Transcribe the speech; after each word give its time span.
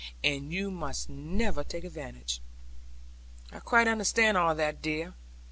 And 0.23 0.51
you 0.51 0.71
must 0.71 1.09
never 1.11 1.63
take 1.63 1.83
advantage.' 1.83 2.41
'I 3.51 3.59
quite 3.59 3.87
understand 3.87 4.35
all 4.35 4.55
that, 4.55 4.81
dear. 4.81 5.13